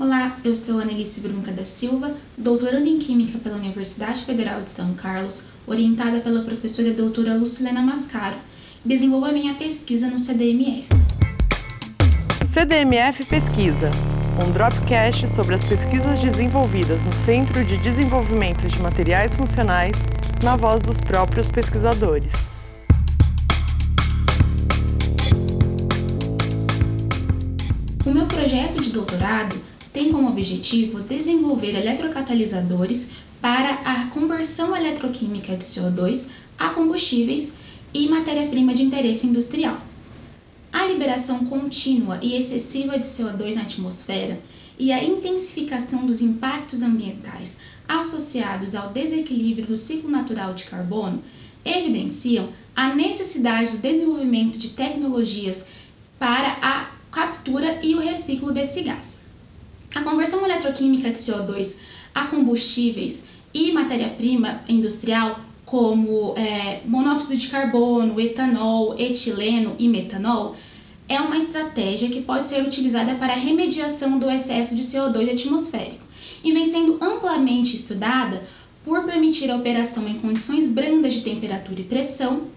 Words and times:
Olá, 0.00 0.34
eu 0.42 0.54
sou 0.54 0.80
Annelice 0.80 1.20
Brunca 1.20 1.52
da 1.52 1.66
Silva, 1.66 2.10
doutoranda 2.38 2.88
em 2.88 2.98
Química 2.98 3.38
pela 3.38 3.56
Universidade 3.56 4.24
Federal 4.24 4.62
de 4.62 4.70
São 4.70 4.94
Carlos, 4.94 5.48
orientada 5.66 6.20
pela 6.20 6.42
professora 6.42 6.90
doutora 6.90 7.34
Lucilena 7.34 7.82
Mascaro. 7.82 8.36
Desenvolvo 8.82 9.26
a 9.26 9.32
minha 9.32 9.52
pesquisa 9.56 10.08
no 10.08 10.18
CDMF. 10.18 10.88
CDMF 12.48 13.26
Pesquisa, 13.26 13.90
um 14.42 14.50
dropcast 14.50 15.28
sobre 15.28 15.54
as 15.54 15.62
pesquisas 15.62 16.18
desenvolvidas 16.18 17.04
no 17.04 17.14
Centro 17.14 17.62
de 17.62 17.76
Desenvolvimento 17.76 18.66
de 18.66 18.80
Materiais 18.80 19.34
Funcionais, 19.34 19.96
na 20.42 20.56
voz 20.56 20.80
dos 20.80 20.98
próprios 20.98 21.50
pesquisadores. 21.50 22.32
O 28.06 28.10
meu 28.10 28.24
projeto 28.24 28.80
de 28.80 28.88
doutorado 28.92 29.60
tem 29.92 30.12
como 30.12 30.28
objetivo 30.28 31.00
desenvolver 31.00 31.74
eletrocatalisadores 31.74 33.10
para 33.40 33.70
a 33.84 34.06
conversão 34.06 34.76
eletroquímica 34.76 35.56
de 35.56 35.64
CO2 35.64 36.28
a 36.58 36.68
combustíveis 36.70 37.54
e 37.92 38.08
matéria-prima 38.08 38.74
de 38.74 38.82
interesse 38.82 39.26
industrial. 39.26 39.80
A 40.72 40.86
liberação 40.86 41.46
contínua 41.46 42.20
e 42.22 42.36
excessiva 42.36 42.98
de 42.98 43.04
CO2 43.04 43.54
na 43.54 43.62
atmosfera 43.62 44.38
e 44.78 44.92
a 44.92 45.02
intensificação 45.02 46.06
dos 46.06 46.20
impactos 46.20 46.82
ambientais 46.82 47.58
associados 47.88 48.74
ao 48.74 48.90
desequilíbrio 48.90 49.66
do 49.66 49.76
ciclo 49.76 50.10
natural 50.10 50.54
de 50.54 50.64
carbono 50.64 51.22
evidenciam 51.64 52.48
a 52.76 52.94
necessidade 52.94 53.72
do 53.72 53.78
desenvolvimento 53.78 54.58
de 54.58 54.70
tecnologias 54.70 55.66
para 56.18 56.56
a 56.62 56.90
captura 57.10 57.80
e 57.82 57.94
o 57.94 58.00
reciclo 58.00 58.52
desse 58.52 58.82
gás. 58.82 59.29
A 59.94 60.02
conversão 60.02 60.44
eletroquímica 60.44 61.10
de 61.10 61.18
CO2 61.18 61.76
a 62.14 62.26
combustíveis 62.26 63.26
e 63.52 63.72
matéria-prima 63.72 64.62
industrial, 64.68 65.38
como 65.64 66.34
é, 66.36 66.80
monóxido 66.84 67.36
de 67.36 67.48
carbono, 67.48 68.20
etanol, 68.20 68.98
etileno 68.98 69.74
e 69.78 69.88
metanol, 69.88 70.56
é 71.08 71.20
uma 71.20 71.36
estratégia 71.36 72.08
que 72.08 72.22
pode 72.22 72.46
ser 72.46 72.64
utilizada 72.64 73.16
para 73.16 73.32
a 73.32 73.36
remediação 73.36 74.18
do 74.18 74.30
excesso 74.30 74.76
de 74.76 74.82
CO2 74.82 75.32
atmosférico 75.32 76.04
e 76.44 76.52
vem 76.52 76.64
sendo 76.64 76.98
amplamente 77.00 77.74
estudada 77.74 78.42
por 78.84 79.04
permitir 79.04 79.50
a 79.50 79.56
operação 79.56 80.08
em 80.08 80.18
condições 80.18 80.68
brandas 80.72 81.14
de 81.14 81.22
temperatura 81.22 81.80
e 81.80 81.84
pressão 81.84 82.48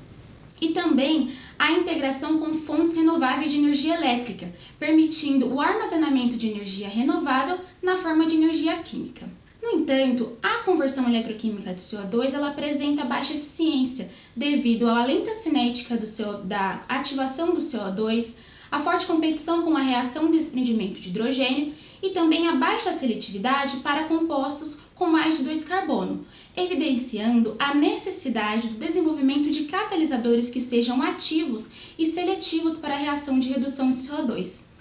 e 0.62 0.70
também 0.70 1.32
a 1.58 1.72
integração 1.72 2.38
com 2.38 2.54
fontes 2.54 2.96
renováveis 2.96 3.52
de 3.52 3.58
energia 3.58 3.96
elétrica, 3.96 4.52
permitindo 4.84 5.48
o 5.48 5.62
armazenamento 5.62 6.36
de 6.36 6.50
energia 6.50 6.90
renovável 6.90 7.58
na 7.82 7.96
forma 7.96 8.26
de 8.26 8.36
energia 8.36 8.76
química. 8.80 9.26
No 9.62 9.70
entanto, 9.80 10.38
a 10.44 10.56
conversão 10.66 11.08
eletroquímica 11.08 11.74
de 11.74 11.80
CO2 11.80 12.34
ela 12.34 12.50
apresenta 12.50 13.06
baixa 13.06 13.34
eficiência 13.34 14.12
devido 14.36 14.90
à 14.90 15.06
lenta 15.06 15.32
cinética 15.34 15.96
do 15.96 16.06
CO, 16.06 16.44
da 16.44 16.82
ativação 16.90 17.54
do 17.54 17.62
CO2, 17.62 18.36
a 18.70 18.78
forte 18.78 19.06
competição 19.06 19.62
com 19.62 19.78
a 19.78 19.80
reação 19.80 20.26
de 20.26 20.38
desprendimento 20.38 21.00
de 21.00 21.08
hidrogênio 21.08 21.72
e 22.02 22.10
também 22.10 22.50
a 22.50 22.56
baixa 22.56 22.92
seletividade 22.92 23.78
para 23.78 24.04
compostos 24.04 24.80
com 24.94 25.08
mais 25.08 25.38
de 25.38 25.46
2 25.46 25.64
carbono, 25.64 26.26
evidenciando 26.58 27.56
a 27.58 27.74
necessidade 27.74 28.68
do 28.68 28.86
desenvolvimento 28.86 29.50
de 29.50 29.64
catalisadores 29.64 30.50
que 30.50 30.60
sejam 30.60 31.02
ativos 31.02 31.70
e 31.98 32.06
seletivos 32.06 32.80
para 32.80 32.96
a 32.96 32.98
reação 32.98 33.40
de 33.40 33.48
redução 33.48 33.94
de 33.94 34.00
CO2. 34.00 34.73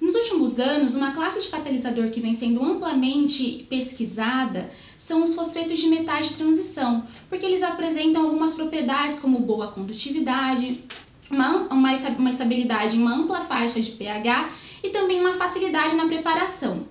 Nos 0.00 0.14
últimos 0.14 0.60
anos, 0.60 0.94
uma 0.94 1.10
classe 1.10 1.40
de 1.40 1.48
catalisador 1.48 2.10
que 2.10 2.20
vem 2.20 2.32
sendo 2.32 2.62
amplamente 2.62 3.66
pesquisada 3.68 4.70
são 4.96 5.22
os 5.22 5.34
fosfetos 5.34 5.80
de 5.80 5.88
metais 5.88 6.28
de 6.28 6.34
transição, 6.34 7.04
porque 7.28 7.44
eles 7.44 7.62
apresentam 7.62 8.22
algumas 8.22 8.54
propriedades 8.54 9.18
como 9.18 9.40
boa 9.40 9.68
condutividade, 9.68 10.84
uma, 11.30 11.68
uma, 11.72 11.92
uma 12.18 12.30
estabilidade 12.30 12.96
em 12.96 13.00
uma 13.00 13.14
ampla 13.14 13.40
faixa 13.40 13.80
de 13.80 13.90
pH 13.90 14.50
e 14.82 14.90
também 14.90 15.20
uma 15.20 15.34
facilidade 15.34 15.94
na 15.94 16.06
preparação. 16.06 16.86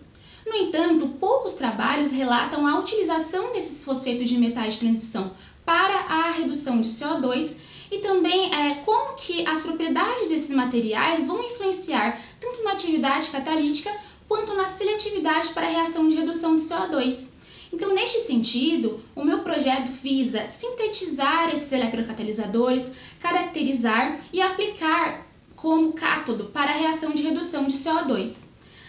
No 0.46 0.56
entanto, 0.56 1.08
poucos 1.20 1.54
trabalhos 1.54 2.12
relatam 2.12 2.68
a 2.68 2.80
utilização 2.80 3.52
desses 3.52 3.84
fosfetos 3.84 4.30
de 4.30 4.38
metais 4.38 4.76
de 4.76 4.82
transição 4.82 5.32
para 5.66 5.94
a 5.94 6.32
redução 6.32 6.80
de 6.80 6.88
CO2 6.88 7.58
e 7.92 8.00
também 8.00 8.54
é, 8.54 8.76
como 8.86 9.16
que 9.16 9.46
as 9.46 9.62
propriedades 9.62 10.28
desses 10.28 10.56
materiais 10.56 11.26
vão 11.26 11.44
influenciar 11.44 12.20
tanto 12.40 12.64
na 12.64 12.72
atividade 12.72 13.30
catalítica 13.30 13.96
quanto 14.28 14.54
na 14.56 14.66
seletividade 14.66 15.50
para 15.50 15.66
a 15.66 15.70
reação 15.70 16.08
de 16.08 16.16
redução 16.16 16.56
de 16.56 16.64
CO2. 16.64 17.30
Então, 17.72 17.94
neste 17.94 18.20
sentido, 18.22 19.00
o 19.16 19.24
meu 19.24 19.40
projeto 19.40 19.90
visa 19.92 20.50
sintetizar 20.50 21.54
esses 21.54 21.72
eletrocatalisadores, 21.72 22.92
caracterizar 23.20 24.20
e 24.32 24.42
aplicar 24.42 25.26
como 25.56 25.94
cátodo 25.94 26.46
para 26.46 26.72
a 26.72 26.76
reação 26.76 27.12
de 27.12 27.24
redução 27.24 27.66
de 27.66 27.74
CO2. 27.74 28.46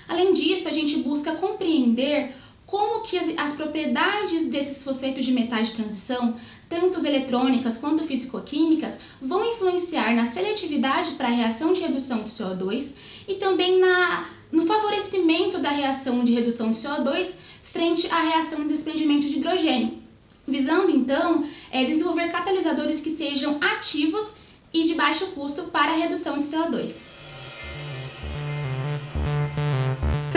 Além 0.09 0.33
disso, 0.33 0.69
a 0.69 0.73
gente 0.73 0.99
busca 0.99 1.33
compreender 1.33 2.35
como 2.69 3.01
que 3.01 3.17
as, 3.17 3.33
as 3.39 3.53
propriedades 3.53 4.51
desses 4.51 4.83
fosfetos 4.83 5.25
de 5.25 5.33
metais 5.33 5.69
de 5.69 5.75
transição, 5.75 6.37
tanto 6.69 7.05
eletrônicas 7.05 7.79
quanto 7.79 8.05
físico-químicas, 8.05 8.99
vão 9.23 9.43
influenciar 9.43 10.15
na 10.15 10.27
seletividade 10.27 11.13
para 11.13 11.29
a 11.29 11.31
reação 11.31 11.73
de 11.73 11.81
redução 11.81 12.23
de 12.23 12.31
CO2 12.31 12.95
e 13.27 13.35
também 13.37 13.81
na, 13.81 14.29
no 14.53 14.67
favorecimento 14.67 15.59
da 15.59 15.71
reação 15.71 16.23
de 16.23 16.33
redução 16.33 16.71
de 16.71 16.77
CO2 16.77 17.39
frente 17.63 18.07
à 18.11 18.21
reação 18.21 18.61
de 18.61 18.69
desprendimento 18.69 19.27
de 19.27 19.39
hidrogênio, 19.39 20.03
visando 20.47 20.91
então 20.91 21.43
é, 21.71 21.85
desenvolver 21.85 22.29
catalisadores 22.31 23.01
que 23.01 23.09
sejam 23.09 23.59
ativos 23.63 24.35
e 24.75 24.85
de 24.85 24.95
baixo 24.95 25.29
custo 25.29 25.65
para 25.65 25.93
a 25.93 25.97
redução 25.97 26.39
de 26.39 26.45
CO2. 26.45 27.08